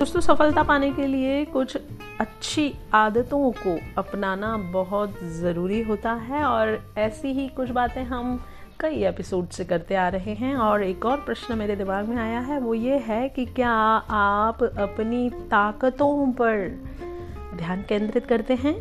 [0.00, 1.76] दोस्तों सफलता पाने के लिए कुछ
[2.20, 2.62] अच्छी
[2.94, 8.40] आदतों को अपनाना बहुत ज़रूरी होता है और ऐसी ही कुछ बातें हम
[8.80, 12.40] कई एपिसोड से करते आ रहे हैं। और एक और प्रश्न मेरे दिमाग में आया
[12.40, 16.68] है, वो ये है कि क्या आप अपनी ताकतों पर
[17.56, 18.76] ध्यान केंद्रित करते हैं?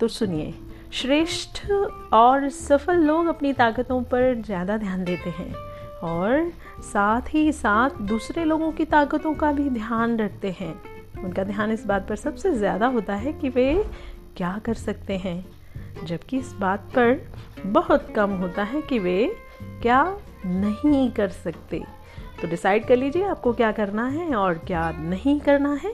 [0.00, 0.54] तो सुनिए,
[0.92, 1.64] श्रेष्ठ
[2.12, 5.69] और सफल लोग अपनी ताकतों पर ज़्यादा ध्यान देते हैं।
[6.02, 6.50] और
[6.82, 10.74] साथ ही साथ दूसरे लोगों की ताकतों का भी ध्यान रखते हैं।
[11.24, 13.84] उनका ध्यान इस बात पर सबसे ज़्यादा होता है कि वे
[14.36, 15.44] क्या कर सकते हैं,
[16.04, 17.20] जबकि इस बात पर
[17.66, 19.24] बहुत कम होता है कि वे
[19.82, 20.02] क्या
[20.46, 21.82] नहीं कर सकते।
[22.40, 25.92] तो डिसाइड कर लीजिए आपको क्या करना है और क्या नहीं करना है।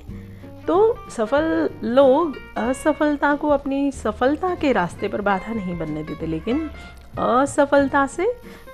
[0.66, 0.76] तो
[1.10, 6.68] सफल लोग असफलता को अपनी सफलता के रास्ते पर बाधा नहीं बनने देते, लेकिन
[7.18, 8.26] असफलता से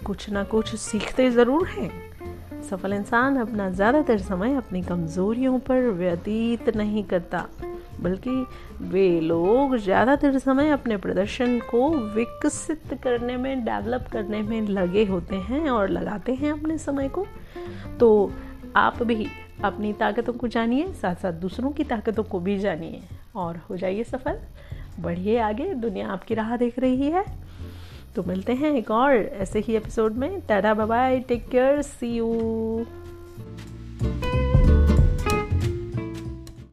[0.07, 1.91] कुछ ना कुछ सीखते ज़रूर हैं।
[2.63, 7.47] सफल इंसान अपना ज़्यादातर समय अपनी कमज़ोरियों पर व्यतीत नहीं करता,
[8.01, 8.47] बल्कि
[8.83, 15.37] वे लोग ज़्यादातर समय अपने प्रदर्शन को विकसित करने में, डेवलप करने में लगे होते
[15.37, 17.27] हैं और लगाते हैं अपने समय को।
[18.01, 18.33] तो
[18.77, 19.27] आप भी
[19.65, 23.01] अपनी ताकतों को जानिए साथ साथ दूसरों की ताकतों को भी जानिए।
[23.37, 24.39] और हो जाइए सफल।
[25.01, 27.25] बढ़िए आगे, दुनिया आपकी राह देख रही है।
[28.17, 32.27] तो मिलते हैं एक और ऐसे ही एपिसोड में। Tata bye take care see you